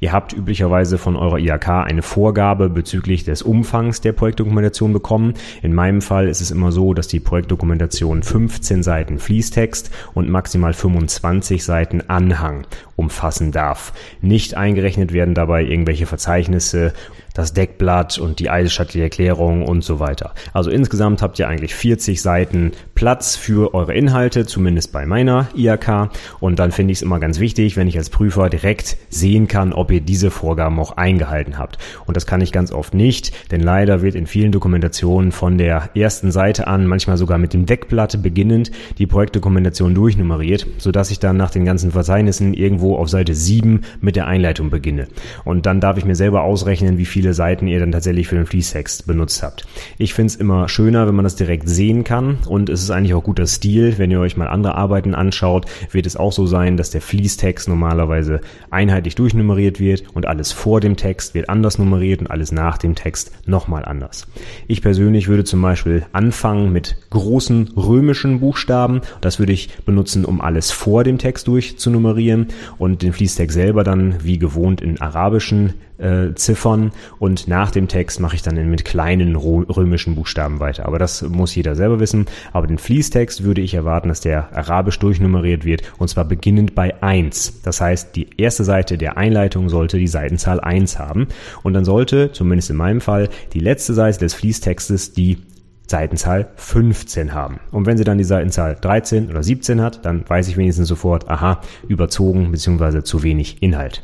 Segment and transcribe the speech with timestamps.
[0.00, 5.34] Ihr habt üblicherweise von eurer IHK eine Vorgabe bezüglich des Umfangs der Projektdokumentation bekommen.
[5.62, 10.72] In meinem Fall ist es immer so, dass die Projektdokumentation 15 Seiten Fließtext und maximal
[10.72, 13.92] 25 Seiten Anhang umfassen darf.
[14.20, 16.92] Nicht eingerechnet werden dabei irgendwelche Verzeichnisse
[17.34, 20.34] das Deckblatt und die eidesstattliche Erklärung und so weiter.
[20.52, 26.10] Also insgesamt habt ihr eigentlich 40 Seiten Platz für eure Inhalte, zumindest bei meiner IAK.
[26.40, 29.72] Und dann finde ich es immer ganz wichtig, wenn ich als Prüfer direkt sehen kann,
[29.72, 31.78] ob ihr diese Vorgaben auch eingehalten habt.
[32.06, 35.90] Und das kann ich ganz oft nicht, denn leider wird in vielen Dokumentationen von der
[35.94, 41.36] ersten Seite an, manchmal sogar mit dem Deckblatt beginnend, die Projektdokumentation durchnummeriert, sodass ich dann
[41.36, 45.08] nach den ganzen Verzeichnissen irgendwo auf Seite 7 mit der Einleitung beginne.
[45.44, 48.34] Und dann darf ich mir selber ausrechnen, wie viel viele Seiten ihr dann tatsächlich für
[48.34, 49.64] den Fließtext benutzt habt.
[49.96, 53.14] Ich finde es immer schöner, wenn man das direkt sehen kann und es ist eigentlich
[53.14, 53.94] auch guter Stil.
[53.96, 57.68] Wenn ihr euch mal andere Arbeiten anschaut, wird es auch so sein, dass der Fließtext
[57.68, 58.40] normalerweise
[58.70, 62.96] einheitlich durchnummeriert wird und alles vor dem Text wird anders nummeriert und alles nach dem
[62.96, 64.26] Text nochmal anders.
[64.66, 69.00] Ich persönlich würde zum Beispiel anfangen mit großen römischen Buchstaben.
[69.20, 74.24] Das würde ich benutzen, um alles vor dem Text durchzunummerieren und den Fließtext selber dann
[74.24, 79.36] wie gewohnt in arabischen äh, Ziffern und nach dem Text mache ich dann mit kleinen
[79.36, 80.86] römischen Buchstaben weiter.
[80.86, 82.26] Aber das muss jeder selber wissen.
[82.52, 87.00] Aber den Fließtext würde ich erwarten, dass der arabisch durchnummeriert wird und zwar beginnend bei
[87.00, 87.62] 1.
[87.62, 91.28] Das heißt, die erste Seite der Einleitung sollte die Seitenzahl 1 haben
[91.62, 95.38] und dann sollte, zumindest in meinem Fall, die letzte Seite des Fließtextes die
[95.86, 97.60] Seitenzahl 15 haben.
[97.70, 101.28] Und wenn sie dann die Seitenzahl 13 oder 17 hat, dann weiß ich wenigstens sofort,
[101.28, 103.04] aha, überzogen bzw.
[103.04, 104.02] zu wenig Inhalt.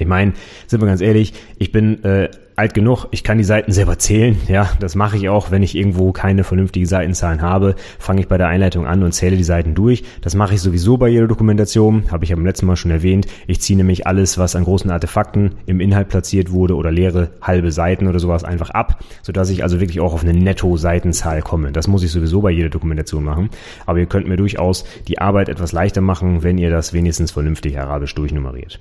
[0.00, 0.32] Ich meine,
[0.66, 2.30] sind wir ganz ehrlich, ich bin äh,
[2.60, 4.36] alt genug, ich kann die Seiten selber zählen.
[4.50, 8.36] Ja, das mache ich auch, wenn ich irgendwo keine vernünftigen Seitenzahlen habe, fange ich bei
[8.36, 10.02] der Einleitung an und zähle die Seiten durch.
[10.22, 13.28] Das mache ich sowieso bei jeder Dokumentation, habe ich ja beim letzten Mal schon erwähnt.
[13.46, 17.70] Ich ziehe nämlich alles, was an großen Artefakten im Inhalt platziert wurde oder leere halbe
[17.70, 21.70] Seiten oder sowas einfach ab, sodass ich also wirklich auch auf eine Netto-Seitenzahl komme.
[21.70, 23.50] Das muss ich sowieso bei jeder Dokumentation machen.
[23.86, 27.78] Aber ihr könnt mir durchaus die Arbeit etwas leichter machen, wenn ihr das wenigstens vernünftig
[27.78, 28.80] arabisch durchnummeriert.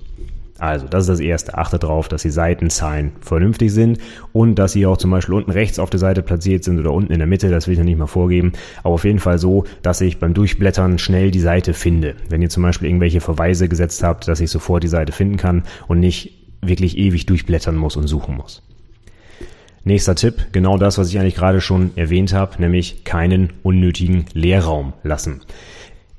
[0.59, 1.57] Also, das ist das Erste.
[1.57, 3.99] Achtet darauf, dass die Seitenzahlen vernünftig sind
[4.33, 7.13] und dass sie auch zum Beispiel unten rechts auf der Seite platziert sind oder unten
[7.13, 7.49] in der Mitte.
[7.49, 8.51] Das will ich noch nicht mal vorgeben.
[8.83, 12.15] Aber auf jeden Fall so, dass ich beim Durchblättern schnell die Seite finde.
[12.27, 15.63] Wenn ihr zum Beispiel irgendwelche Verweise gesetzt habt, dass ich sofort die Seite finden kann
[15.87, 18.61] und nicht wirklich ewig durchblättern muss und suchen muss.
[19.85, 24.93] Nächster Tipp, genau das, was ich eigentlich gerade schon erwähnt habe, nämlich keinen unnötigen Leerraum
[25.03, 25.41] lassen.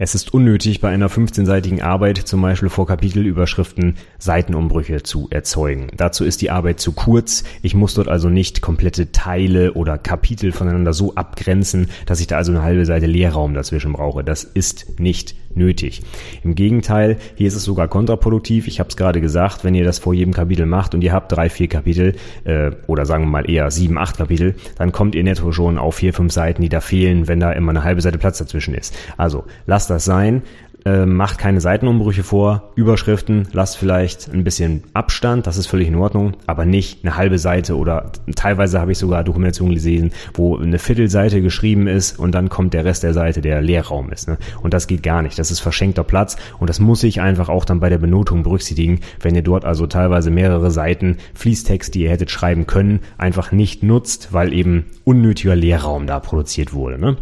[0.03, 5.89] Es ist unnötig, bei einer 15-seitigen Arbeit zum Beispiel vor Kapitelüberschriften Seitenumbrüche zu erzeugen.
[5.95, 7.45] Dazu ist die Arbeit zu kurz.
[7.61, 12.39] Ich muss dort also nicht komplette Teile oder Kapitel voneinander so abgrenzen, dass ich da
[12.39, 14.25] also eine halbe Seite Leerraum dazwischen brauche.
[14.25, 16.03] Das ist nicht nötig.
[16.45, 18.67] Im Gegenteil, hier ist es sogar kontraproduktiv.
[18.67, 21.33] Ich habe es gerade gesagt, wenn ihr das vor jedem Kapitel macht und ihr habt
[21.33, 22.15] drei, vier Kapitel
[22.45, 25.97] äh, oder sagen wir mal eher sieben, acht Kapitel, dann kommt ihr netto schon auf
[25.97, 28.97] vier, fünf Seiten, die da fehlen, wenn da immer eine halbe Seite Platz dazwischen ist.
[29.17, 30.43] Also lasst das sein.
[30.85, 35.97] Äh, macht keine Seitenumbrüche vor, Überschriften, lasst vielleicht ein bisschen Abstand, das ist völlig in
[35.97, 40.79] Ordnung, aber nicht eine halbe Seite oder teilweise habe ich sogar Dokumentationen gesehen, wo eine
[40.79, 44.29] Viertelseite geschrieben ist und dann kommt der Rest der Seite, der Leerraum ist.
[44.29, 44.39] Ne?
[44.63, 47.65] Und das geht gar nicht, das ist verschenkter Platz und das muss ich einfach auch
[47.65, 52.11] dann bei der Benotung berücksichtigen, wenn ihr dort also teilweise mehrere Seiten Fließtext, die ihr
[52.11, 56.99] hättet schreiben können, einfach nicht nutzt, weil eben unnötiger Leerraum da produziert wurde.
[56.99, 57.17] Ne?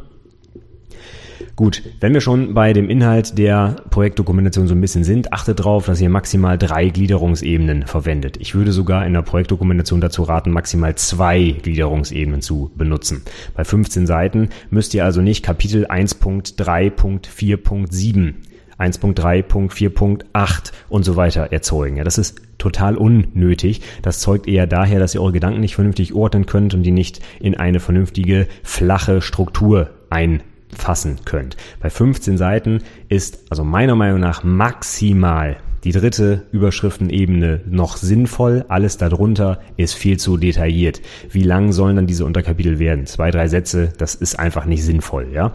[1.59, 5.87] Gut, wenn wir schon bei dem Inhalt der Projektdokumentation so ein bisschen sind, achtet darauf,
[5.87, 8.37] dass ihr maximal drei Gliederungsebenen verwendet.
[8.37, 13.25] Ich würde sogar in der Projektdokumentation dazu raten, maximal zwei Gliederungsebenen zu benutzen.
[13.57, 18.35] Bei 15 Seiten müsst ihr also nicht Kapitel 1.3.4.7
[18.79, 21.97] 1.3.4.8 und so weiter erzeugen.
[21.97, 23.81] Ja, das ist total unnötig.
[24.03, 27.21] Das zeugt eher daher, dass ihr eure Gedanken nicht vernünftig ordnen könnt und die nicht
[27.41, 30.45] in eine vernünftige, flache Struktur ein
[30.77, 31.57] fassen könnt.
[31.81, 38.65] Bei 15 Seiten ist also meiner Meinung nach maximal die dritte Überschriftenebene noch sinnvoll.
[38.69, 41.01] Alles darunter ist viel zu detailliert.
[41.31, 43.07] Wie lang sollen dann diese Unterkapitel werden?
[43.07, 45.53] Zwei, drei Sätze, das ist einfach nicht sinnvoll, ja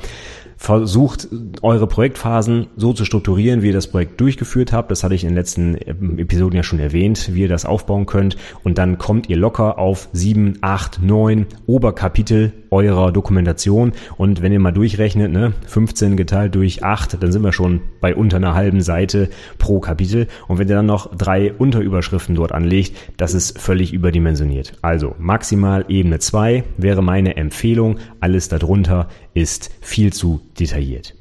[0.64, 1.28] versucht,
[1.62, 4.92] eure Projektphasen so zu strukturieren, wie ihr das Projekt durchgeführt habt.
[4.92, 8.38] Das hatte ich in den letzten Episoden ja schon erwähnt, wie ihr das aufbauen könnt.
[8.64, 13.92] Und dann kommt ihr locker auf sieben, acht, neun Oberkapitel eurer Dokumentation.
[14.18, 18.16] Und wenn ihr mal durchrechnet, ne, 15 geteilt durch 8, dann sind wir schon bei
[18.16, 20.28] unter einer halben Seite pro Kapitel.
[20.48, 24.74] Und wenn ihr dann noch drei Unterüberschriften dort anlegt, das ist völlig überdimensioniert.
[24.82, 27.98] Also maximal Ebene 2 wäre meine Empfehlung.
[28.22, 31.16] Alles darunter ist viel zu detailliert.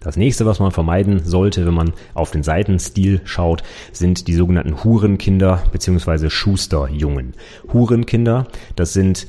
[0.00, 4.84] Das nächste, was man vermeiden sollte, wenn man auf den Seitenstil schaut, sind die sogenannten
[4.84, 6.30] Hurenkinder bzw.
[6.30, 7.34] Schusterjungen.
[7.72, 9.26] Hurenkinder, das sind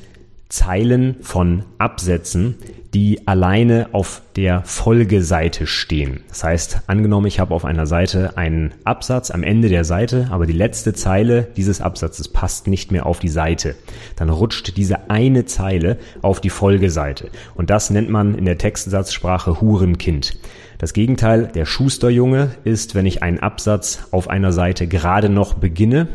[0.50, 2.56] Zeilen von Absätzen,
[2.92, 6.24] die alleine auf der Folgeseite stehen.
[6.28, 10.46] Das heißt, angenommen, ich habe auf einer Seite einen Absatz am Ende der Seite, aber
[10.46, 13.76] die letzte Zeile dieses Absatzes passt nicht mehr auf die Seite.
[14.16, 17.30] Dann rutscht diese eine Zeile auf die Folgeseite.
[17.54, 20.36] Und das nennt man in der Textsatzsprache Hurenkind.
[20.78, 26.08] Das Gegenteil der Schusterjunge ist, wenn ich einen Absatz auf einer Seite gerade noch beginne,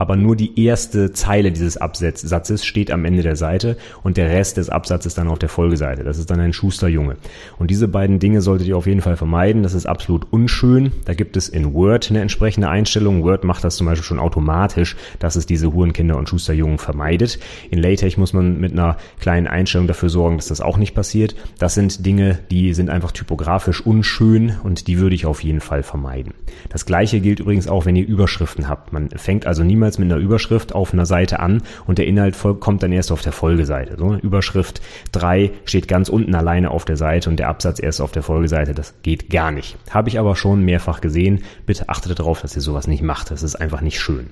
[0.00, 4.56] aber nur die erste Zeile dieses Absatzes steht am Ende der Seite und der Rest
[4.56, 6.04] des Absatzes dann auf der Folgeseite.
[6.04, 7.16] Das ist dann ein Schusterjunge.
[7.58, 9.62] Und diese beiden Dinge solltet ihr auf jeden Fall vermeiden.
[9.62, 10.92] Das ist absolut unschön.
[11.04, 13.22] Da gibt es in Word eine entsprechende Einstellung.
[13.24, 17.38] Word macht das zum Beispiel schon automatisch, dass es diese Hurenkinder und Schusterjungen vermeidet.
[17.70, 21.36] In LaTeX muss man mit einer kleinen Einstellung dafür sorgen, dass das auch nicht passiert.
[21.58, 25.82] Das sind Dinge, die sind einfach typografisch unschön und die würde ich auf jeden Fall
[25.82, 26.32] vermeiden.
[26.70, 28.94] Das gleiche gilt übrigens auch, wenn ihr Überschriften habt.
[28.94, 32.36] Man fängt also niemals jeweils mit einer Überschrift auf einer Seite an und der Inhalt
[32.60, 33.96] kommt dann erst auf der Folgeseite.
[33.98, 34.80] So, Überschrift
[35.12, 38.74] 3 steht ganz unten alleine auf der Seite und der Absatz erst auf der Folgeseite.
[38.74, 39.76] Das geht gar nicht.
[39.90, 41.40] Habe ich aber schon mehrfach gesehen.
[41.66, 43.30] Bitte achtet darauf, dass ihr sowas nicht macht.
[43.30, 44.30] Das ist einfach nicht schön.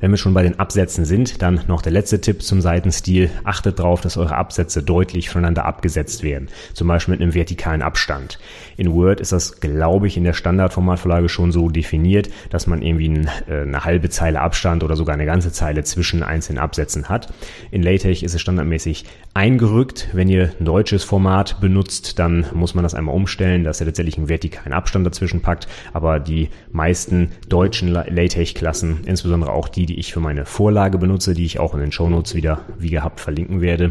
[0.00, 3.30] Wenn wir schon bei den Absätzen sind, dann noch der letzte Tipp zum Seitenstil.
[3.44, 6.48] Achtet darauf, dass eure Absätze deutlich voneinander abgesetzt werden.
[6.72, 8.38] Zum Beispiel mit einem vertikalen Abstand.
[8.78, 13.26] In Word ist das, glaube ich, in der Standardformatvorlage schon so definiert, dass man irgendwie
[13.46, 17.28] äh, eine halbe Zeile Abstand oder sogar eine ganze Zeile zwischen einzelnen Absätzen hat.
[17.70, 19.04] In LaTeX ist es standardmäßig
[19.34, 20.08] eingerückt.
[20.14, 24.16] Wenn ihr ein deutsches Format benutzt, dann muss man das einmal umstellen, dass er tatsächlich
[24.16, 25.68] einen vertikalen Abstand dazwischen packt.
[25.92, 31.44] Aber die meisten deutschen LaTeX-Klassen, insbesondere auch die, die ich für meine Vorlage benutze, die
[31.44, 33.90] ich auch in den Shownotes wieder wie gehabt verlinken werde,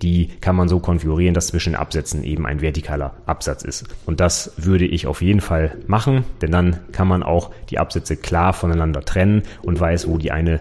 [0.00, 3.84] die kann man so konfigurieren, dass zwischen Absätzen eben ein vertikaler Absatz ist.
[4.06, 8.16] Und das würde ich auf jeden Fall machen, denn dann kann man auch die Absätze
[8.16, 10.60] klar voneinander trennen und weiß, wo die eine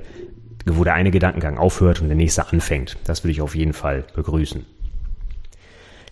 [0.65, 2.97] wo der eine Gedankengang aufhört und der nächste anfängt.
[3.05, 4.65] Das würde ich auf jeden Fall begrüßen.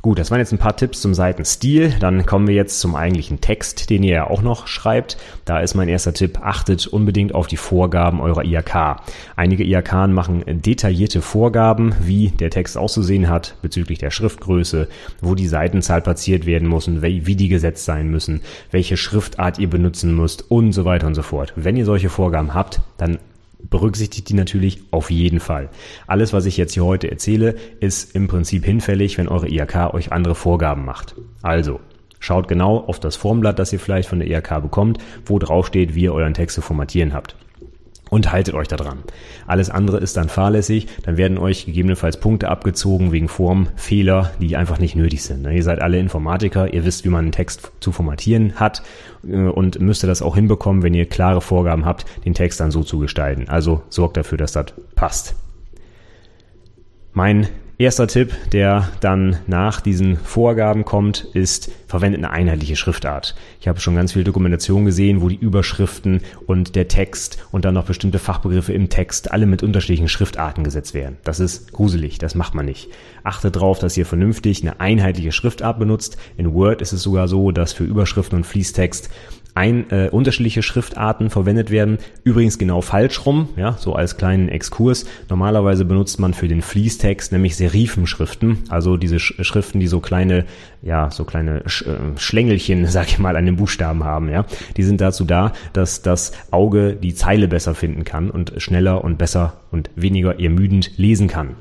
[0.07, 1.93] Gut, das waren jetzt ein paar Tipps zum Seitenstil.
[1.99, 5.17] Dann kommen wir jetzt zum eigentlichen Text, den ihr ja auch noch schreibt.
[5.43, 9.01] Da ist mein erster Tipp, achtet unbedingt auf die Vorgaben eurer IHK.
[9.35, 14.87] Einige IHK machen detaillierte Vorgaben, wie der Text auszusehen hat bezüglich der Schriftgröße,
[15.19, 20.15] wo die Seitenzahl platziert werden muss, wie die gesetzt sein müssen, welche Schriftart ihr benutzen
[20.15, 21.51] müsst und so weiter und so fort.
[21.57, 23.19] Wenn ihr solche Vorgaben habt, dann
[23.59, 25.69] berücksichtigt die natürlich auf jeden Fall.
[26.05, 30.11] Alles, was ich jetzt hier heute erzähle, ist im Prinzip hinfällig, wenn eure IHK euch
[30.11, 31.15] andere Vorgaben macht.
[31.41, 31.79] Also,
[32.19, 35.95] schaut genau auf das Formblatt, das ihr vielleicht von der IHK bekommt, wo drauf steht,
[35.95, 37.35] wie ihr euren Text zu formatieren habt
[38.09, 38.99] und haltet euch da dran.
[39.45, 44.79] Alles andere ist dann fahrlässig, dann werden euch gegebenenfalls Punkte abgezogen wegen Formfehler, die einfach
[44.79, 45.45] nicht nötig sind.
[45.49, 48.83] Ihr seid alle Informatiker, ihr wisst, wie man einen Text zu formatieren hat
[49.27, 52.83] äh, und müsst das auch hinbekommen, wenn ihr klare Vorgaben habt, den Text dann so
[52.83, 53.49] zu gestalten.
[53.49, 55.35] Also sorgt dafür, dass das passt.
[57.13, 57.47] Mein
[57.79, 63.35] Erster Tipp, der dann nach diesen Vorgaben kommt, ist, verwendet eine einheitliche Schriftart.
[63.61, 67.75] Ich habe schon ganz viele Dokumentationen gesehen, wo die Überschriften und der Text und dann
[67.75, 71.17] noch bestimmte Fachbegriffe im Text alle mit unterschiedlichen Schriftarten gesetzt werden.
[71.23, 72.89] Das ist gruselig, das macht man nicht.
[73.23, 76.17] Achte darauf, dass ihr vernünftig eine einheitliche Schriftart benutzt.
[76.35, 79.11] In Word ist es sogar so, dass für Überschriften und Fließtext
[79.57, 81.97] ein, äh, unterschiedliche Schriftarten verwendet werden.
[82.23, 85.07] Übrigens genau falsch rum, ja, so als kleinen Exkurs.
[85.29, 90.45] Normalerweise benutzt man für den Fließtext nämlich Serifenschriften, also diese Sch Schriften, die so kleine,
[90.83, 94.45] ja, so kleine Sch äh, Schlängelchen, sag ich mal, an den Buchstaben haben, ja.
[94.77, 99.17] Die sind dazu da, dass das Auge die Zeile besser finden kann und schneller und
[99.17, 101.55] besser und weniger ermüdend lesen kann.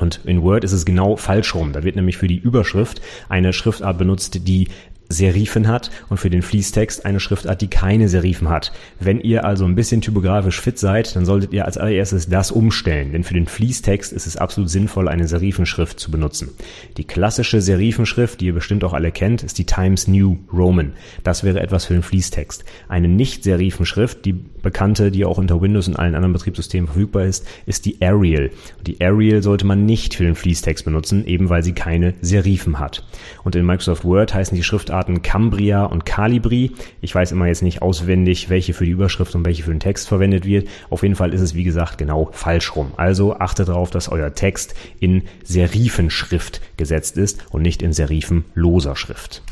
[0.00, 1.72] Und in Word ist es genau falsch rum.
[1.72, 4.68] Da wird nämlich für die Überschrift eine Schriftart benutzt, die
[5.10, 8.72] Serifen hat und für den Fließtext eine Schriftart, die keine Serifen hat.
[9.00, 13.10] Wenn ihr also ein bisschen typografisch fit seid, dann solltet ihr als allererstes das umstellen,
[13.12, 16.50] denn für den Fließtext ist es absolut sinnvoll, eine Serifenschrift zu benutzen.
[16.96, 20.92] Die klassische Serifenschrift, die ihr bestimmt auch alle kennt, ist die Times New Roman.
[21.24, 22.64] Das wäre etwas für den Fließtext.
[22.88, 27.84] Eine Nicht-Serifenschrift, die bekannte, die auch unter Windows und allen anderen Betriebssystemen verfügbar ist, ist
[27.84, 28.50] die Arial.
[28.86, 33.04] Die Arial sollte man nicht für den Fließtext benutzen, eben weil sie keine Serifen hat.
[33.42, 36.72] Und in Microsoft Word heißen die Schriftarten Cambria und Calibri.
[37.00, 40.08] Ich weiß immer jetzt nicht auswendig, welche für die Überschrift und welche für den Text
[40.08, 40.68] verwendet wird.
[40.90, 42.92] Auf jeden Fall ist es, wie gesagt, genau falsch rum.
[42.96, 49.42] Also achtet darauf, dass euer Text in Serifenschrift gesetzt ist und nicht in serifenloser Schrift.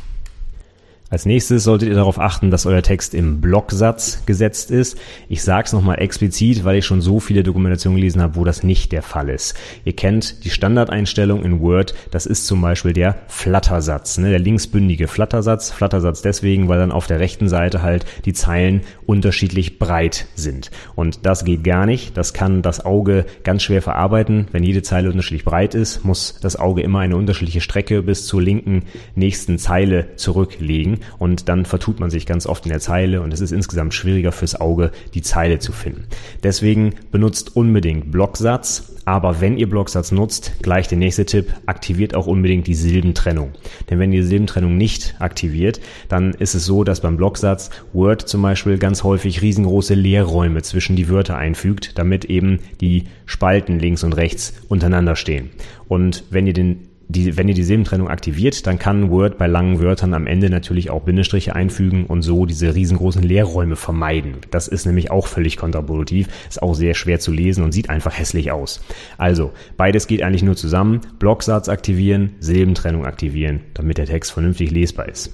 [1.11, 4.99] Als nächstes solltet ihr darauf achten, dass euer Text im Blocksatz gesetzt ist.
[5.31, 8.63] Ich sage es nochmal explizit, weil ich schon so viele Dokumentationen gelesen habe, wo das
[8.63, 9.55] nicht der Fall ist.
[9.87, 15.09] Ihr kennt die Standardeinstellung in Word, das ist zum Beispiel der Flattersatz, ne, der linksbündige
[15.09, 15.71] Flattersatz.
[15.71, 20.71] Flattersatz deswegen, weil dann auf der rechten Seite halt die Zeilen unterschiedlich breit sind.
[20.95, 22.19] Und das geht gar nicht.
[22.19, 24.49] Das kann das Auge ganz schwer verarbeiten.
[24.53, 28.43] Wenn jede Zeile unterschiedlich breit ist, muss das Auge immer eine unterschiedliche Strecke bis zur
[28.43, 28.83] linken
[29.15, 33.41] nächsten Zeile zurücklegen und dann vertut man sich ganz oft in der Zeile und es
[33.41, 36.05] ist insgesamt schwieriger fürs Auge, die Zeile zu finden.
[36.43, 42.27] Deswegen benutzt unbedingt Blocksatz, aber wenn ihr Blocksatz nutzt, gleich der nächste Tipp, aktiviert auch
[42.27, 43.53] unbedingt die Silbentrennung.
[43.89, 48.29] Denn wenn ihr die Silbentrennung nicht aktiviert, dann ist es so, dass beim Blocksatz Word
[48.29, 54.05] zum Beispiel ganz häufig riesengroße Leerräume zwischen die Wörter einfügt, damit eben die Spalten links
[54.05, 55.51] und rechts untereinander stehen.
[55.89, 59.81] Und wenn ihr den die, wenn ihr die Silbentrennung aktiviert, dann kann Word bei langen
[59.81, 64.35] Wörtern am Ende natürlich auch Bindestriche einfügen und so diese riesengroßen Leerräume vermeiden.
[64.51, 68.19] Das ist nämlich auch völlig kontraproduktiv, ist auch sehr schwer zu lesen und sieht einfach
[68.19, 68.83] hässlich aus.
[69.17, 71.01] Also, beides geht eigentlich nur zusammen.
[71.19, 75.33] Blocksatz aktivieren, Silbentrennung aktivieren, damit der Text vernünftig lesbar ist.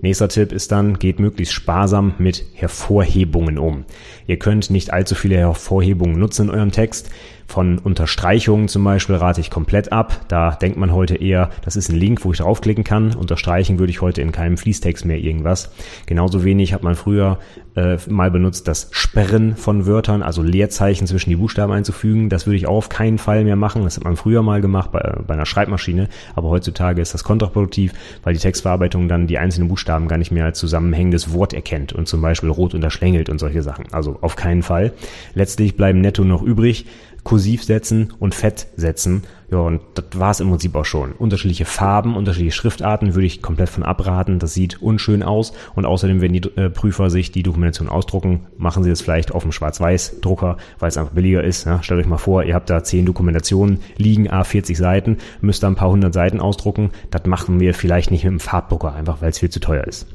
[0.00, 3.84] Nächster Tipp ist dann, geht möglichst sparsam mit Hervorhebungen um.
[4.26, 7.10] Ihr könnt nicht allzu viele Hervorhebungen nutzen in eurem Text.
[7.46, 10.20] Von Unterstreichungen zum Beispiel rate ich komplett ab.
[10.28, 13.14] Da denkt man heute eher, das ist ein Link, wo ich draufklicken kann.
[13.14, 15.70] Unterstreichen würde ich heute in keinem Fließtext mehr irgendwas.
[16.06, 17.38] Genauso wenig hat man früher
[17.76, 22.28] äh, mal benutzt, das Sperren von Wörtern, also Leerzeichen zwischen die Buchstaben einzufügen.
[22.28, 23.84] Das würde ich auch auf keinen Fall mehr machen.
[23.84, 26.08] Das hat man früher mal gemacht bei, bei einer Schreibmaschine.
[26.34, 27.92] Aber heutzutage ist das kontraproduktiv,
[28.24, 32.08] weil die Textverarbeitung dann die einzelnen Buchstaben gar nicht mehr als zusammenhängendes Wort erkennt und
[32.08, 33.86] zum Beispiel rot unterschlängelt und solche Sachen.
[33.92, 34.92] Also auf keinen Fall.
[35.34, 36.86] Letztlich bleiben netto noch übrig
[37.26, 39.24] kursiv setzen und fett setzen.
[39.50, 41.10] Ja, und das war es im Prinzip auch schon.
[41.10, 44.38] Unterschiedliche Farben, unterschiedliche Schriftarten würde ich komplett von abraten.
[44.38, 45.52] Das sieht unschön aus.
[45.74, 49.42] Und außerdem, wenn die äh, Prüfer sich die Dokumentation ausdrucken, machen sie das vielleicht auf
[49.42, 51.66] dem Schwarz-Weiß-Drucker, weil es einfach billiger ist.
[51.66, 55.66] Ja, stellt euch mal vor, ihr habt da zehn Dokumentationen liegen, A40 Seiten, müsst da
[55.66, 56.90] ein paar hundert Seiten ausdrucken.
[57.10, 60.06] Das machen wir vielleicht nicht mit dem Farbdrucker, einfach weil es viel zu teuer ist.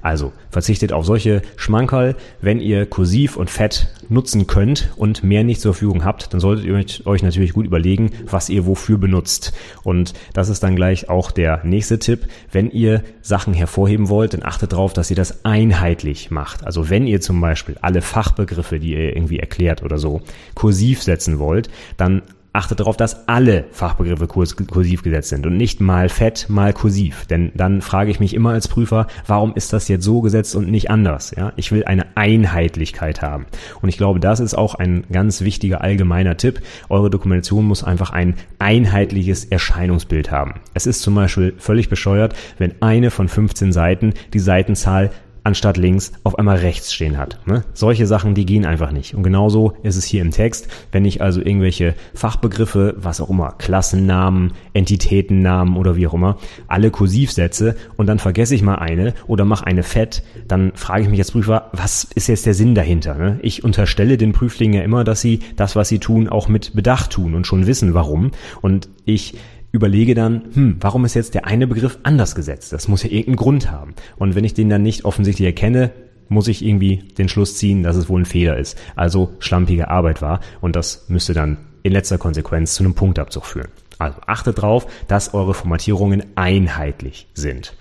[0.00, 2.16] Also verzichtet auf solche Schmankerl.
[2.40, 6.64] Wenn ihr kursiv und fett nutzen könnt und mehr nicht zur Verfügung habt, dann solltet
[6.64, 9.52] ihr euch natürlich gut überlegen, was ihr wofür benutzt.
[9.82, 12.26] Und das ist dann gleich auch der nächste Tipp.
[12.50, 16.64] Wenn ihr Sachen hervorheben wollt, dann achtet darauf, dass ihr das einheitlich macht.
[16.64, 20.22] Also wenn ihr zum Beispiel alle Fachbegriffe, die ihr irgendwie erklärt oder so,
[20.54, 26.08] kursiv setzen wollt, dann achtet darauf, dass alle Fachbegriffe kursiv gesetzt sind und nicht mal
[26.08, 27.26] fett, mal kursiv.
[27.26, 30.70] Denn dann frage ich mich immer als Prüfer, warum ist das jetzt so gesetzt und
[30.70, 31.32] nicht anders?
[31.36, 33.46] Ja, ich will eine Einheitlichkeit haben.
[33.80, 36.60] Und ich glaube, das ist auch ein ganz wichtiger allgemeiner Tipp.
[36.88, 40.54] Eure Dokumentation muss einfach ein einheitliches Erscheinungsbild haben.
[40.74, 45.10] Es ist zum Beispiel völlig bescheuert, wenn eine von 15 Seiten die Seitenzahl
[45.44, 47.40] anstatt links auf einmal rechts stehen hat.
[47.46, 47.64] Ne?
[47.72, 49.14] Solche Sachen, die gehen einfach nicht.
[49.14, 53.52] Und genauso ist es hier im Text, wenn ich also irgendwelche Fachbegriffe, was auch immer,
[53.58, 59.14] Klassennamen, Entitätennamen oder wie auch immer, alle kursiv setze und dann vergesse ich mal eine
[59.26, 62.74] oder mache eine fett, dann frage ich mich als Prüfer, was ist jetzt der Sinn
[62.74, 63.14] dahinter?
[63.14, 63.38] Ne?
[63.42, 67.10] Ich unterstelle den Prüflingen ja immer, dass sie das, was sie tun, auch mit Bedacht
[67.10, 68.30] tun und schon wissen, warum.
[68.60, 69.34] Und ich
[69.72, 72.72] überlege dann, hm, warum ist jetzt der eine Begriff anders gesetzt?
[72.72, 73.94] Das muss ja irgendeinen Grund haben.
[74.16, 75.90] Und wenn ich den dann nicht offensichtlich erkenne,
[76.28, 78.78] muss ich irgendwie den Schluss ziehen, dass es wohl ein Fehler ist.
[78.94, 80.40] Also schlampige Arbeit war.
[80.60, 83.68] Und das müsste dann in letzter Konsequenz zu einem Punktabzug führen.
[83.98, 87.74] Also achtet darauf, dass eure Formatierungen einheitlich sind.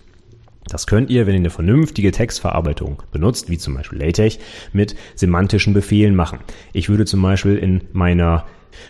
[0.67, 4.37] Das könnt ihr, wenn ihr eine vernünftige Textverarbeitung benutzt, wie zum Beispiel LaTeX,
[4.73, 6.39] mit semantischen Befehlen machen.
[6.71, 8.45] Ich würde zum Beispiel in meiner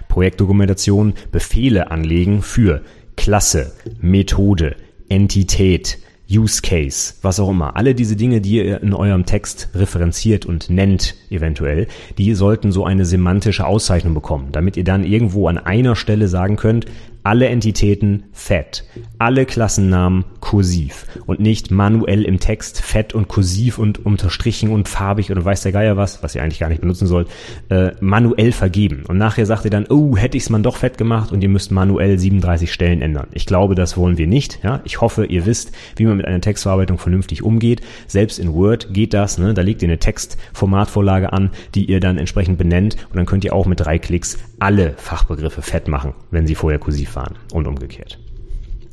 [0.08, 2.82] Projektdokumentation Befehle anlegen für
[3.16, 4.76] Klasse, Methode,
[5.10, 6.00] Entität,
[6.32, 7.76] Use Case, was auch immer.
[7.76, 12.86] Alle diese Dinge, die ihr in eurem Text referenziert und nennt eventuell, die sollten so
[12.86, 16.86] eine semantische Auszeichnung bekommen, damit ihr dann irgendwo an einer Stelle sagen könnt,
[17.24, 18.84] alle Entitäten fett,
[19.20, 25.32] alle Klassennamen kursiv und nicht manuell im Text fett und kursiv und unterstrichen und farbig
[25.32, 27.28] oder weiß der Geier was, was ihr eigentlich gar nicht benutzen sollt,
[27.70, 29.04] äh, manuell vergeben.
[29.08, 31.50] Und nachher sagt ihr dann, oh, hätte ich es mal doch fett gemacht und ihr
[31.50, 33.28] müsst manuell 37 Stellen ändern.
[33.34, 34.60] Ich glaube, das wollen wir nicht.
[34.64, 34.82] Ja?
[34.84, 37.82] Ich hoffe, ihr wisst, wie man mit einer Textverarbeitung vernünftig umgeht.
[38.08, 39.38] Selbst in Word geht das.
[39.38, 39.54] Ne?
[39.54, 43.54] Da legt ihr eine Textformatvorlage an, die ihr dann entsprechend benennt und dann könnt ihr
[43.54, 48.20] auch mit drei Klicks alle Fachbegriffe fett machen, wenn sie vorher kursiv fahren und umgekehrt.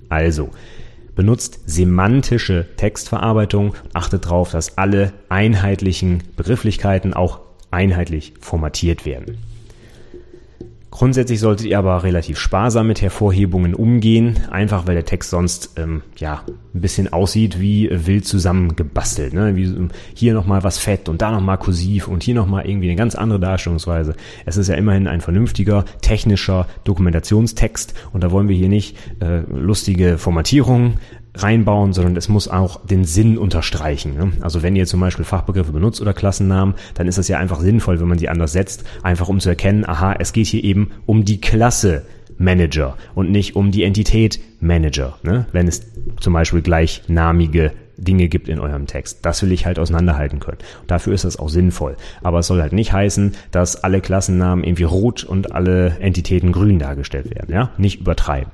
[0.08, 0.50] Also,
[1.14, 9.38] benutzt semantische Textverarbeitung, achtet darauf, dass alle einheitlichen Begrifflichkeiten auch einheitlich formatiert werden.
[10.99, 16.02] Grundsätzlich solltet ihr aber relativ sparsam mit Hervorhebungen umgehen, einfach weil der Text sonst ähm,
[16.17, 16.43] ja
[16.75, 19.33] ein bisschen aussieht wie wild zusammengebastelt.
[19.33, 19.55] Ne?
[19.55, 23.14] Wie hier nochmal was fett und da nochmal kursiv und hier nochmal irgendwie eine ganz
[23.14, 24.17] andere Darstellungsweise.
[24.45, 29.43] Es ist ja immerhin ein vernünftiger, technischer Dokumentationstext und da wollen wir hier nicht äh,
[29.49, 30.95] lustige Formatierungen
[31.35, 34.14] reinbauen, sondern es muss auch den Sinn unterstreichen.
[34.16, 34.32] Ne?
[34.40, 38.00] Also wenn ihr zum Beispiel Fachbegriffe benutzt oder Klassennamen, dann ist es ja einfach sinnvoll,
[38.00, 41.25] wenn man sie anders setzt, einfach um zu erkennen, aha, es geht hier eben um
[41.25, 42.04] die Klasse
[42.38, 45.47] Manager und nicht um die Entität Manager, ne?
[45.52, 45.82] wenn es
[46.20, 49.26] zum Beispiel gleichnamige Dinge gibt in eurem Text.
[49.26, 50.58] Das will ich halt auseinanderhalten können.
[50.87, 51.97] Dafür ist das auch sinnvoll.
[52.23, 56.78] Aber es soll halt nicht heißen, dass alle Klassennamen irgendwie rot und alle Entitäten grün
[56.78, 57.52] dargestellt werden.
[57.52, 58.52] Ja, nicht übertreiben.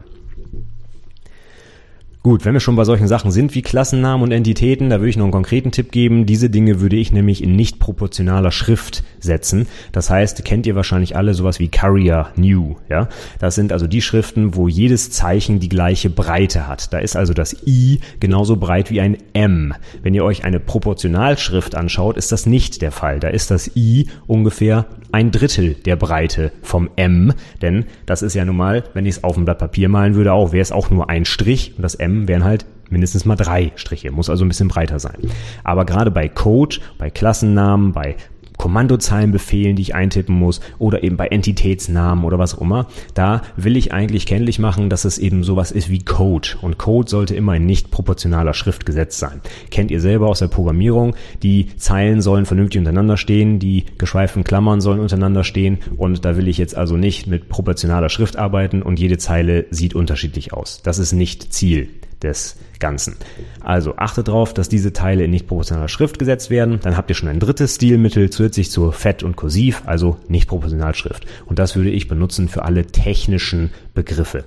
[2.27, 5.19] Gut, wenn wir schon bei solchen Sachen sind wie Klassennamen und Entitäten, da würde ich
[5.19, 6.25] noch einen konkreten Tipp geben.
[6.25, 9.67] Diese Dinge würde ich nämlich in nicht proportionaler Schrift setzen.
[9.93, 13.11] Das heißt, kennt ihr wahrscheinlich alle sowas wie Carrier New, ja?
[13.41, 16.95] Das sind also die Schriften, wo jedes Zeichen die gleiche Breite hat.
[16.95, 19.75] Da ist also das I genauso breit wie ein M.
[20.03, 23.21] Wenn ihr euch eine Proportionalschrift anschaut, ist das nicht der Fall.
[23.21, 28.47] Da ist das I ungefähr ein Drittel der Breite vom M, denn das ist ja
[28.47, 30.89] nun mal, wenn ich es auf ein Blatt Papier malen würde, auch wäre es auch
[30.89, 34.49] nur ein Strich und das M wären halt mindestens mal drei Striche, muss also ein
[34.49, 35.17] bisschen breiter sein.
[35.65, 38.17] Aber gerade bei Code, bei Klassennamen, bei
[38.57, 42.87] Kommandozeilenbefehlen, die ich eintippen muss oder eben bei Entitätsnamen oder was auch immer.
[43.15, 46.51] Da will ich eigentlich kenntlich machen, dass es eben sowas ist wie Code.
[46.63, 49.41] Und Code sollte immer in nicht proportionaler Schrift gesetzt sein.
[49.71, 51.17] Kennt ihr selber aus der Programmierung.
[51.43, 56.49] Die Zeilen sollen vernünftig untereinander stehen, die geschweiften Klammern sollen untereinander stehen und da will
[56.49, 60.81] ich jetzt also nicht mit proportionaler Schrift arbeiten und jede Zeile sieht unterschiedlich aus.
[60.83, 61.89] Das ist nicht Ziel
[62.25, 63.17] des Ganzen.
[63.61, 66.81] Also achtet darauf, dass diese Teile in nicht proportionaler Schrift gesetzt werden.
[66.83, 71.25] Dann habt ihr schon ein drittes Stilmittel zusätzlich zu Fett und Kursiv, also nicht Proportionalschrift.
[71.47, 74.45] Und das würde ich benutzen für alle technischen Begriffe.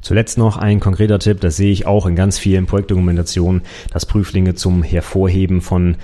[0.00, 4.54] Zuletzt noch ein konkreter Tipp, das sehe ich auch in ganz vielen Projektdokumentationen, dass Prüflinge
[4.54, 5.96] zum Hervorheben von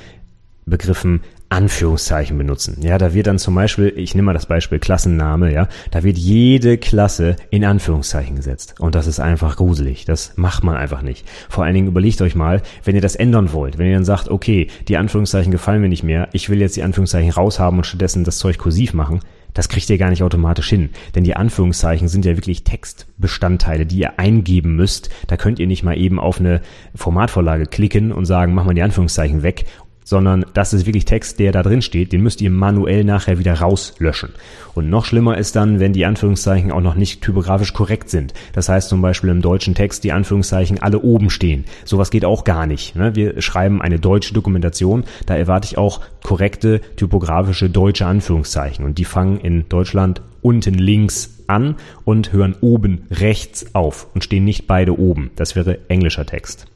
[0.66, 2.78] Begriffen Anführungszeichen benutzen.
[2.82, 6.18] Ja, da wird dann zum Beispiel, ich nehme mal das Beispiel Klassenname, ja, da wird
[6.18, 8.74] jede Klasse in Anführungszeichen gesetzt.
[8.80, 10.04] Und das ist einfach gruselig.
[10.06, 11.24] Das macht man einfach nicht.
[11.48, 14.28] Vor allen Dingen überlegt euch mal, wenn ihr das ändern wollt, wenn ihr dann sagt,
[14.28, 18.24] okay, die Anführungszeichen gefallen mir nicht mehr, ich will jetzt die Anführungszeichen raushaben und stattdessen
[18.24, 19.20] das Zeug kursiv machen,
[19.56, 20.90] das kriegt ihr gar nicht automatisch hin.
[21.14, 25.08] Denn die Anführungszeichen sind ja wirklich Textbestandteile, die ihr eingeben müsst.
[25.28, 26.60] Da könnt ihr nicht mal eben auf eine
[26.94, 29.64] Formatvorlage klicken und sagen, mach mal die Anführungszeichen weg
[30.06, 33.54] sondern das ist wirklich Text, der da drin steht, den müsst ihr manuell nachher wieder
[33.54, 34.30] rauslöschen.
[34.74, 38.32] Und noch schlimmer ist dann, wenn die Anführungszeichen auch noch nicht typografisch korrekt sind.
[38.52, 41.64] Das heißt zum Beispiel im deutschen Text die Anführungszeichen alle oben stehen.
[41.84, 42.94] Sowas geht auch gar nicht.
[42.94, 43.16] Ne?
[43.16, 48.84] Wir schreiben eine deutsche Dokumentation, da erwarte ich auch korrekte typografische deutsche Anführungszeichen.
[48.84, 54.44] Und die fangen in Deutschland unten links an und hören oben rechts auf und stehen
[54.44, 55.32] nicht beide oben.
[55.34, 56.66] Das wäre englischer Text.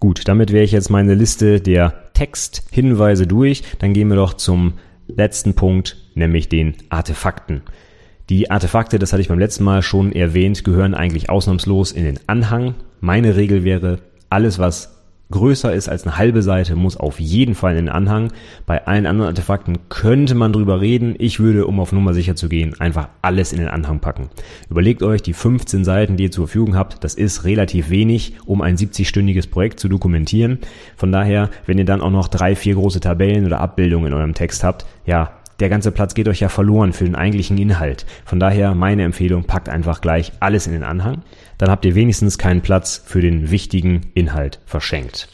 [0.00, 3.62] Gut, damit wäre ich jetzt meine Liste der Texthinweise durch.
[3.78, 4.74] Dann gehen wir doch zum
[5.08, 7.62] letzten Punkt, nämlich den Artefakten.
[8.28, 12.20] Die Artefakte, das hatte ich beim letzten Mal schon erwähnt, gehören eigentlich ausnahmslos in den
[12.26, 12.74] Anhang.
[13.00, 14.99] Meine Regel wäre, alles was
[15.30, 18.32] größer ist als eine halbe Seite, muss auf jeden Fall in den Anhang.
[18.66, 21.14] Bei allen anderen Artefakten könnte man drüber reden.
[21.18, 24.28] Ich würde, um auf Nummer sicher zu gehen, einfach alles in den Anhang packen.
[24.68, 28.62] Überlegt euch, die 15 Seiten, die ihr zur Verfügung habt, das ist relativ wenig, um
[28.62, 30.58] ein 70-stündiges Projekt zu dokumentieren.
[30.96, 34.34] Von daher, wenn ihr dann auch noch drei, vier große Tabellen oder Abbildungen in eurem
[34.34, 38.06] Text habt, ja, der ganze Platz geht euch ja verloren für den eigentlichen Inhalt.
[38.24, 41.22] Von daher meine Empfehlung, packt einfach gleich alles in den Anhang.
[41.58, 45.28] Dann habt ihr wenigstens keinen Platz für den wichtigen Inhalt verschenkt.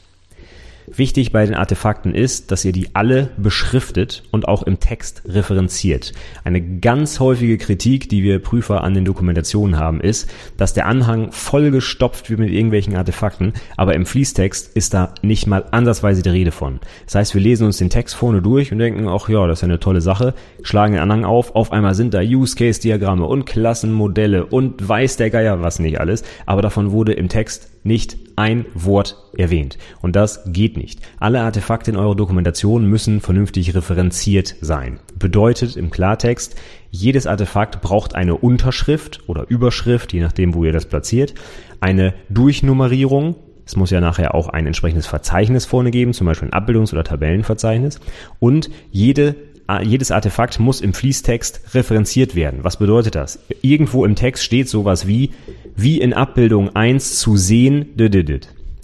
[0.96, 6.14] Wichtig bei den Artefakten ist, dass ihr die alle beschriftet und auch im Text referenziert.
[6.42, 11.32] Eine ganz häufige Kritik, die wir Prüfer an den Dokumentationen haben, ist, dass der Anhang
[11.32, 16.50] vollgestopft wird mit irgendwelchen Artefakten, aber im Fließtext ist da nicht mal ansatzweise die Rede
[16.50, 16.80] von.
[17.04, 19.64] Das heißt, wir lesen uns den Text vorne durch und denken, ach ja, das ist
[19.64, 20.32] eine tolle Sache,
[20.62, 25.60] schlagen den Anhang auf, auf einmal sind da Use-Case-Diagramme und Klassenmodelle und weiß der Geier
[25.60, 29.78] was nicht alles, aber davon wurde im Text nicht ein Wort erwähnt.
[30.02, 31.00] Und das geht nicht.
[31.18, 35.00] Alle Artefakte in eurer Dokumentation müssen vernünftig referenziert sein.
[35.18, 36.56] Bedeutet im Klartext,
[36.90, 41.34] jedes Artefakt braucht eine Unterschrift oder Überschrift, je nachdem, wo ihr das platziert,
[41.80, 46.54] eine Durchnummerierung, es muss ja nachher auch ein entsprechendes Verzeichnis vorne geben, zum Beispiel ein
[46.54, 48.00] Abbildungs- oder Tabellenverzeichnis.
[48.38, 49.34] Und jede
[49.82, 52.60] jedes Artefakt muss im Fließtext referenziert werden.
[52.62, 53.40] Was bedeutet das?
[53.62, 55.30] Irgendwo im Text steht sowas wie
[55.76, 57.86] wie in Abbildung 1 zu sehen,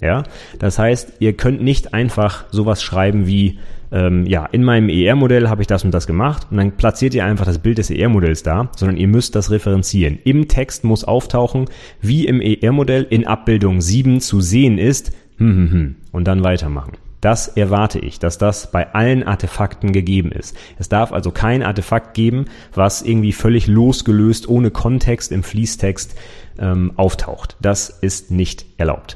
[0.01, 0.23] ja,
[0.59, 3.59] das heißt, ihr könnt nicht einfach sowas schreiben wie,
[3.91, 7.25] ähm, ja, in meinem ER-Modell habe ich das und das gemacht und dann platziert ihr
[7.25, 10.19] einfach das Bild des ER-Modells da, sondern ihr müsst das referenzieren.
[10.23, 11.65] Im Text muss auftauchen,
[12.01, 16.93] wie im ER-Modell in Abbildung 7 zu sehen ist, hm, hm, hm, und dann weitermachen.
[17.23, 20.57] Das erwarte ich, dass das bei allen Artefakten gegeben ist.
[20.77, 26.15] Es darf also kein Artefakt geben, was irgendwie völlig losgelöst ohne Kontext im Fließtext
[26.59, 27.55] ähm, auftaucht.
[27.61, 29.15] Das ist nicht erlaubt.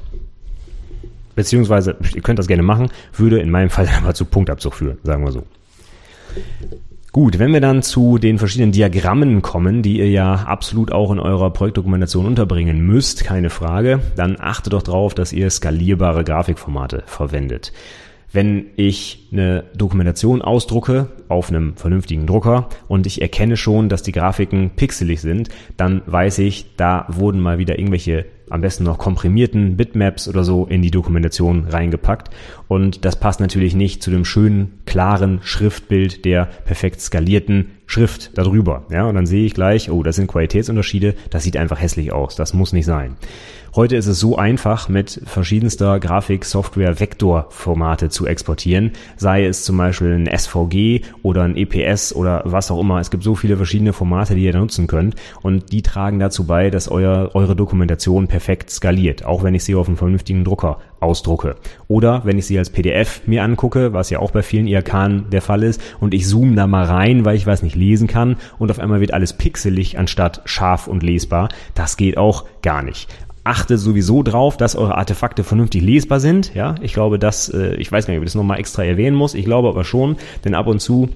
[1.36, 5.26] Beziehungsweise, ihr könnt das gerne machen, würde in meinem Fall aber zu Punktabzug führen, sagen
[5.26, 5.43] wir so.
[7.13, 11.20] Gut, wenn wir dann zu den verschiedenen Diagrammen kommen, die ihr ja absolut auch in
[11.20, 17.72] eurer Projektdokumentation unterbringen müsst, keine Frage, dann achtet doch darauf, dass ihr skalierbare Grafikformate verwendet.
[18.32, 24.12] Wenn ich eine Dokumentation ausdrucke auf einem vernünftigen Drucker und ich erkenne schon, dass die
[24.12, 29.78] Grafiken pixelig sind, dann weiß ich, da wurden mal wieder irgendwelche am besten noch komprimierten
[29.78, 32.30] Bitmaps oder so in die Dokumentation reingepackt.
[32.68, 38.84] Und das passt natürlich nicht zu dem schönen, klaren Schriftbild der perfekt skalierten Schrift darüber.
[38.91, 42.36] Ja, und dann sehe ich gleich, oh, das sind Qualitätsunterschiede, das sieht einfach hässlich aus,
[42.36, 43.15] das muss nicht sein.
[43.76, 50.13] Heute ist es so einfach, mit verschiedenster Grafik-Software Vektorformate zu exportieren, sei es zum Beispiel
[50.13, 53.00] ein SVG oder ein EPS oder was auch immer.
[53.00, 56.45] Es gibt so viele verschiedene Formate, die ihr da nutzen könnt und die tragen dazu
[56.45, 60.80] bei, dass euer, eure Dokumentation perfekt skaliert, auch wenn ich sie auf einem vernünftigen Drucker
[61.00, 61.56] ausdrucke.
[61.88, 65.42] Oder wenn ich sie als PDF mir angucke, was ja auch bei vielen IRK der
[65.42, 68.72] Fall ist, und ich zoome da mal rein, weil ich was nicht lesen kann und
[68.72, 71.50] auf einmal wird alles pixelig anstatt scharf und lesbar.
[71.76, 73.08] Das geht auch gar nicht
[73.48, 76.54] achtet sowieso drauf, dass eure Artefakte vernünftig lesbar sind.
[76.54, 79.16] Ja, ich glaube, dass, äh, ich weiß gar nicht, ob ich das nochmal extra erwähnen
[79.16, 79.34] muss.
[79.34, 81.10] Ich glaube aber schon, denn ab und zu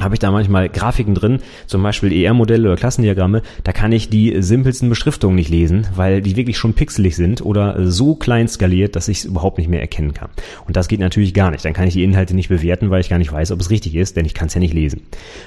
[0.00, 4.42] habe ich da manchmal Grafiken drin, zum Beispiel ER-Modelle oder Klassendiagramme, da kann ich die
[4.42, 9.08] simpelsten Beschriftungen nicht lesen, weil die wirklich schon pixelig sind oder so klein skaliert, dass
[9.08, 10.30] ich es überhaupt nicht mehr erkennen kann.
[10.66, 11.64] Und das geht natürlich gar nicht.
[11.64, 13.94] Dann kann ich die Inhalte nicht bewerten, weil ich gar nicht weiß, ob es richtig
[13.94, 15.02] ist, denn ich kann es ja nicht lesen.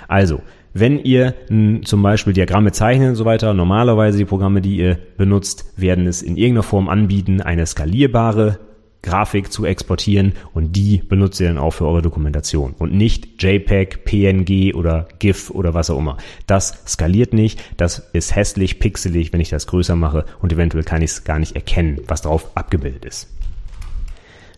[0.07, 0.41] Also,
[0.73, 4.97] wenn ihr m, zum Beispiel Diagramme zeichnet und so weiter, normalerweise die Programme, die ihr
[5.17, 8.59] benutzt, werden es in irgendeiner Form anbieten, eine skalierbare
[9.03, 14.05] Grafik zu exportieren und die benutzt ihr dann auch für eure Dokumentation und nicht JPEG,
[14.05, 16.17] PNG oder GIF oder was auch immer.
[16.47, 21.01] Das skaliert nicht, das ist hässlich, pixelig, wenn ich das größer mache und eventuell kann
[21.01, 23.29] ich es gar nicht erkennen, was drauf abgebildet ist.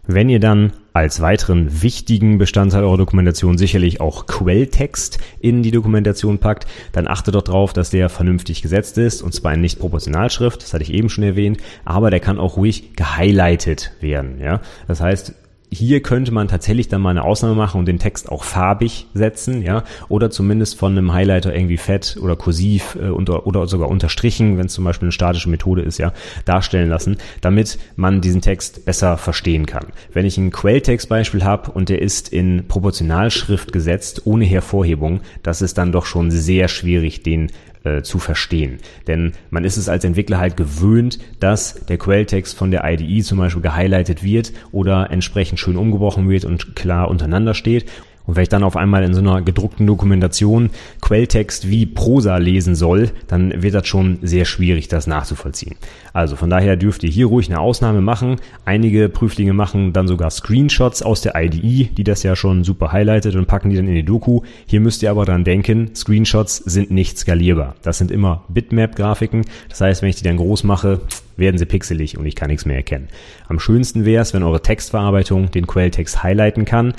[0.08, 6.38] Wenn ihr dann als weiteren wichtigen Bestandteil eurer Dokumentation sicherlich auch Quelltext in die Dokumentation
[6.39, 10.73] packt, dann achtet doch darauf, dass der vernünftig gesetzt ist, und zwar in Nicht-Proportionalschrift, das
[10.73, 14.39] hatte ich eben schon erwähnt, aber der kann auch ruhig gehighlightet werden.
[14.39, 14.62] Ja?
[14.88, 15.34] Das heißt,
[15.71, 19.62] hier könnte man tatsächlich dann mal eine Ausnahme machen und den Text auch farbig setzen,
[19.62, 24.58] ja, oder zumindest von einem Highlighter irgendwie fett oder kursiv äh, unter, oder sogar unterstrichen,
[24.58, 26.13] wenn es zum Beispiel eine statische Methode ist, ja,
[26.45, 29.88] darstellen lassen, damit man diesen Text besser verstehen kann.
[30.13, 35.78] Wenn ich ein Quelltextbeispiel habe und der ist in Proportionalschrift gesetzt, ohne Hervorhebung, das ist
[35.78, 37.51] dann doch schon sehr schwierig, den
[37.85, 38.79] äh, zu verstehen.
[39.07, 43.37] Denn man ist es als Entwickler halt gewöhnt, dass der Quelltext von der IDE zum
[43.37, 47.85] Beispiel gehighlightet wird oder entsprechend schön umgebrochen wird und klar untereinander steht.
[48.25, 50.69] Und wenn ich dann auf einmal in so einer gedruckten Dokumentation
[51.01, 55.75] Quelltext wie Prosa lesen soll, dann wird das schon sehr schwierig, das nachzuvollziehen.
[56.13, 58.38] Also von daher dürft ihr hier ruhig eine Ausnahme machen.
[58.65, 63.35] Einige Prüflinge machen dann sogar Screenshots aus der IDE, die das ja schon super highlightet
[63.35, 64.41] und packen die dann in die Doku.
[64.65, 67.75] Hier müsst ihr aber dran denken, Screenshots sind nicht skalierbar.
[67.83, 69.45] Das sind immer Bitmap-Grafiken.
[69.69, 71.01] Das heißt, wenn ich die dann groß mache,
[71.38, 73.07] werden sie pixelig und ich kann nichts mehr erkennen.
[73.47, 76.93] Am schönsten wäre es, wenn eure Textverarbeitung den Quelltext highlighten kann.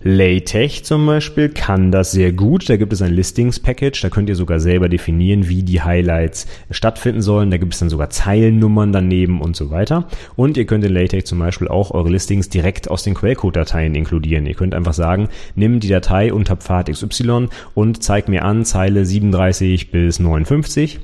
[0.00, 2.68] LaTeX zum Beispiel kann das sehr gut.
[2.68, 4.00] Da gibt es ein Listings-Package.
[4.00, 7.50] Da könnt ihr sogar selber definieren, wie die Highlights stattfinden sollen.
[7.50, 10.06] Da gibt es dann sogar Zeilennummern daneben und so weiter.
[10.36, 14.46] Und ihr könnt in LaTeX zum Beispiel auch eure Listings direkt aus den Quellcode-Dateien inkludieren.
[14.46, 19.04] Ihr könnt einfach sagen, nimm die Datei unter Pfad XY und zeig mir an Zeile
[19.04, 21.00] 37 bis 59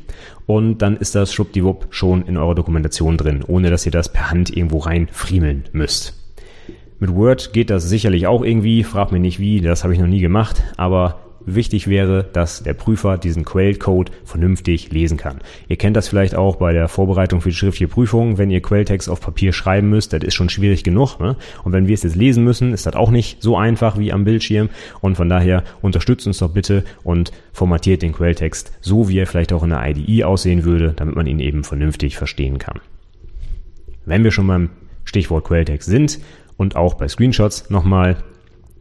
[0.47, 4.31] und dann ist das schwuppdiwupp schon in eurer Dokumentation drin, ohne dass ihr das per
[4.31, 6.24] Hand irgendwo reinfriemeln müsst.
[7.05, 10.07] Mit Word geht das sicherlich auch irgendwie, frag mich nicht wie, das habe ich noch
[10.07, 15.43] nie gemacht, aber wichtig wäre, dass der Prüfer diesen Quellcode vernünftig lesen kann.
[15.69, 19.11] Ihr kennt das vielleicht auch bei der Vorbereitung für die schriftliche Prüfung, wenn ihr Quelltext
[19.11, 21.21] auf Papier schreiben müsst, das ist schon schwierig genug.
[21.21, 21.37] Ne?
[21.63, 24.25] Und wenn wir es jetzt lesen müssen, ist das auch nicht so einfach wie am
[24.25, 24.71] Bildschirm.
[25.03, 29.53] Und von daher unterstützt uns doch bitte und formatiert den Quelltext so, wie er vielleicht
[29.53, 32.81] auch in der IDE aussehen würde, damit man ihn eben vernünftig verstehen kann.
[34.07, 34.71] Wenn wir schon beim
[35.05, 36.19] Stichwort Quelltext sind,
[36.57, 38.17] und auch bei Screenshots nochmal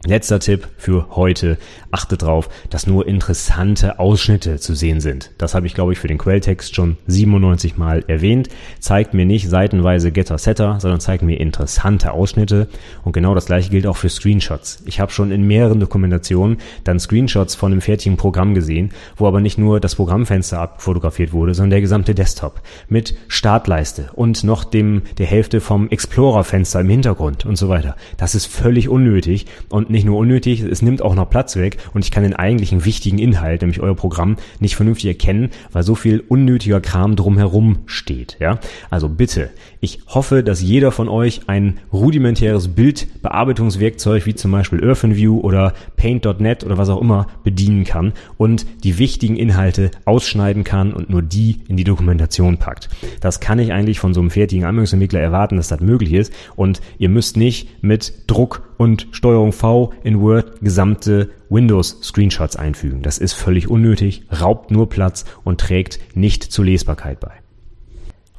[0.06, 1.56] Letzter Tipp für heute.
[1.90, 5.30] Achte darauf, dass nur interessante Ausschnitte zu sehen sind.
[5.38, 8.50] Das habe ich, glaube ich, für den Quelltext schon 97 Mal erwähnt.
[8.80, 12.68] Zeigt mir nicht seitenweise Getter-Setter, sondern zeigt mir interessante Ausschnitte.
[13.02, 14.82] Und genau das gleiche gilt auch für Screenshots.
[14.84, 19.40] Ich habe schon in mehreren Dokumentationen dann Screenshots von einem fertigen Programm gesehen, wo aber
[19.40, 25.00] nicht nur das Programmfenster abfotografiert wurde, sondern der gesamte Desktop mit Startleiste und noch dem
[25.16, 27.96] der Hälfte vom Explorer-Fenster im Hintergrund und so weiter.
[28.18, 32.04] Das ist völlig unnötig und nicht nur unnötig, es nimmt auch noch Platz weg und
[32.04, 36.20] ich kann den eigentlichen wichtigen Inhalt, nämlich euer Programm, nicht vernünftig erkennen, weil so viel
[36.20, 38.36] unnötiger Kram drumherum steht.
[38.40, 38.58] Ja,
[38.90, 39.50] also bitte,
[39.84, 46.64] ich hoffe, dass jeder von euch ein rudimentäres Bildbearbeitungswerkzeug wie zum Beispiel OrphanView oder Paint.net
[46.64, 51.60] oder was auch immer bedienen kann und die wichtigen Inhalte ausschneiden kann und nur die
[51.68, 52.88] in die Dokumentation packt.
[53.20, 56.80] Das kann ich eigentlich von so einem fertigen Anwendungsentwickler erwarten, dass das möglich ist und
[56.98, 63.02] ihr müsst nicht mit Druck und Steuerung V in Word gesamte Windows-Screenshots einfügen.
[63.02, 67.43] Das ist völlig unnötig, raubt nur Platz und trägt nicht zur Lesbarkeit bei.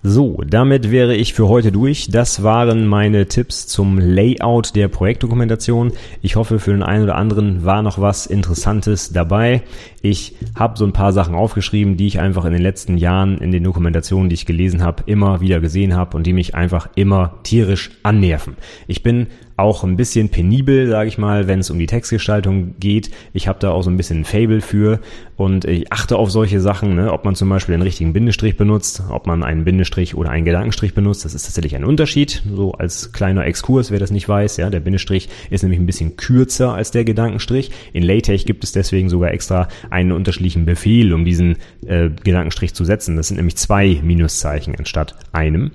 [0.07, 2.09] So, damit wäre ich für heute durch.
[2.11, 5.93] Das waren meine Tipps zum Layout der Projektdokumentation.
[6.21, 9.63] Ich hoffe, für den einen oder anderen war noch was Interessantes dabei.
[10.03, 13.51] Ich habe so ein paar Sachen aufgeschrieben, die ich einfach in den letzten Jahren in
[13.51, 17.39] den Dokumentationen, die ich gelesen habe, immer wieder gesehen habe und die mich einfach immer
[17.41, 18.57] tierisch annerven.
[18.85, 19.25] Ich bin
[19.57, 23.09] auch ein bisschen penibel, sage ich mal, wenn es um die Textgestaltung geht.
[23.33, 24.99] Ich habe da auch so ein bisschen ein Fable für
[25.37, 27.11] und ich achte auf solche Sachen, ne?
[27.11, 30.93] ob man zum Beispiel einen richtigen Bindestrich benutzt, ob man einen Bindestrich oder einen Gedankenstrich
[30.93, 31.23] benutzt.
[31.23, 32.43] Das ist tatsächlich ein Unterschied.
[32.53, 36.17] So als kleiner Exkurs, wer das nicht weiß, ja, der Bindestrich ist nämlich ein bisschen
[36.17, 37.71] kürzer als der Gedankenstrich.
[37.93, 42.83] In LaTeX gibt es deswegen sogar extra einen unterschiedlichen Befehl, um diesen äh, Gedankenstrich zu
[42.83, 43.15] setzen.
[43.15, 45.71] Das sind nämlich zwei Minuszeichen anstatt einem.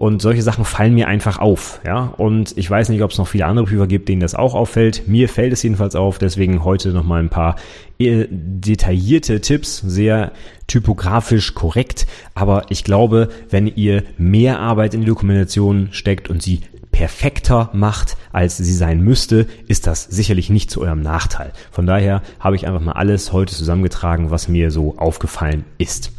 [0.00, 2.14] Und solche Sachen fallen mir einfach auf, ja.
[2.16, 5.06] Und ich weiß nicht, ob es noch viele andere Prüfer gibt, denen das auch auffällt.
[5.08, 6.16] Mir fällt es jedenfalls auf.
[6.16, 7.56] Deswegen heute nochmal ein paar
[7.98, 10.32] äh, detaillierte Tipps, sehr
[10.66, 12.06] typografisch korrekt.
[12.34, 18.16] Aber ich glaube, wenn ihr mehr Arbeit in die Dokumentation steckt und sie perfekter macht,
[18.32, 21.52] als sie sein müsste, ist das sicherlich nicht zu eurem Nachteil.
[21.70, 26.10] Von daher habe ich einfach mal alles heute zusammengetragen, was mir so aufgefallen ist.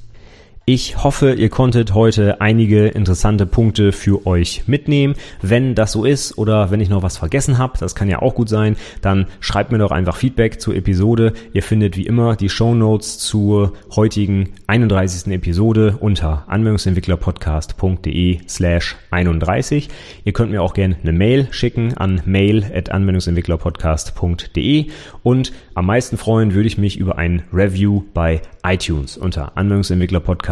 [0.65, 5.15] Ich hoffe, ihr konntet heute einige interessante Punkte für euch mitnehmen.
[5.41, 8.35] Wenn das so ist oder wenn ich noch was vergessen habe, das kann ja auch
[8.35, 11.33] gut sein, dann schreibt mir doch einfach Feedback zur Episode.
[11.53, 15.33] Ihr findet wie immer die Show Notes zur heutigen 31.
[15.33, 19.89] Episode unter anwendungsentwicklerpodcast.de slash 31.
[20.25, 24.91] Ihr könnt mir auch gerne eine Mail schicken an mail at anwendungsentwicklerpodcast.de
[25.23, 30.50] und am meisten freuen würde ich mich über ein Review bei iTunes unter anwendungsentwicklerpodcast.de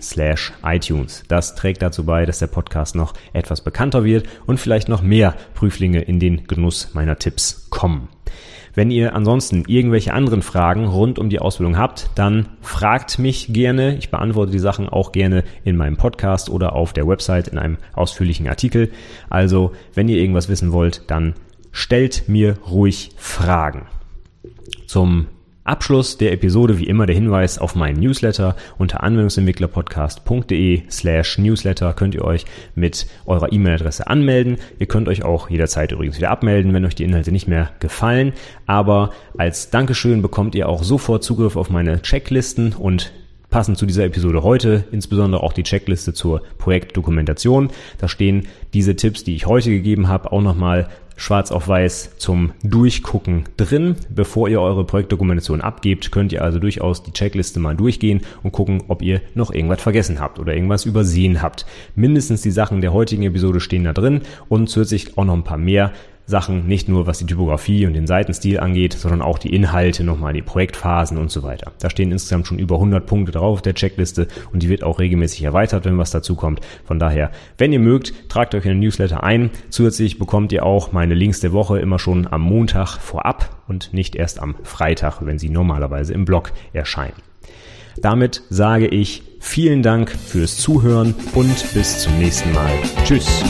[0.00, 1.24] slash iTunes.
[1.28, 5.34] Das trägt dazu bei, dass der Podcast noch etwas bekannter wird und vielleicht noch mehr
[5.54, 8.08] Prüflinge in den Genuss meiner Tipps kommen.
[8.74, 13.96] Wenn ihr ansonsten irgendwelche anderen Fragen rund um die Ausbildung habt, dann fragt mich gerne.
[13.96, 17.78] Ich beantworte die Sachen auch gerne in meinem Podcast oder auf der Website in einem
[17.94, 18.92] ausführlichen Artikel.
[19.30, 21.32] Also, wenn ihr irgendwas wissen wollt, dann
[21.72, 23.86] stellt mir ruhig Fragen.
[24.86, 25.28] Zum
[25.66, 32.14] Abschluss der Episode wie immer der Hinweis auf meinen Newsletter unter anwendungsentwicklerpodcast.de slash Newsletter könnt
[32.14, 34.58] ihr euch mit eurer E-Mail-Adresse anmelden.
[34.78, 38.32] Ihr könnt euch auch jederzeit übrigens wieder abmelden, wenn euch die Inhalte nicht mehr gefallen.
[38.66, 43.12] Aber als Dankeschön bekommt ihr auch sofort Zugriff auf meine Checklisten und
[43.50, 47.70] passend zu dieser Episode heute insbesondere auch die Checkliste zur Projektdokumentation.
[47.98, 52.52] Da stehen diese Tipps, die ich heute gegeben habe, auch nochmal schwarz auf weiß zum
[52.62, 53.96] Durchgucken drin.
[54.10, 58.84] Bevor ihr eure Projektdokumentation abgebt, könnt ihr also durchaus die Checkliste mal durchgehen und gucken,
[58.88, 61.66] ob ihr noch irgendwas vergessen habt oder irgendwas übersehen habt.
[61.94, 65.58] Mindestens die Sachen der heutigen Episode stehen da drin und zusätzlich auch noch ein paar
[65.58, 65.92] mehr
[66.26, 70.32] Sachen, nicht nur was die Typografie und den Seitenstil angeht, sondern auch die Inhalte, nochmal
[70.32, 71.72] die Projektphasen und so weiter.
[71.80, 74.98] Da stehen insgesamt schon über 100 Punkte drauf auf der Checkliste und die wird auch
[74.98, 76.60] regelmäßig erweitert, wenn was dazu kommt.
[76.84, 79.50] Von daher, wenn ihr mögt, tragt euch in den Newsletter ein.
[79.70, 84.16] Zusätzlich bekommt ihr auch meine Links der Woche immer schon am Montag vorab und nicht
[84.16, 87.14] erst am Freitag, wenn sie normalerweise im Blog erscheinen.
[87.98, 92.72] Damit sage ich vielen Dank fürs Zuhören und bis zum nächsten Mal.
[93.04, 93.42] Tschüss.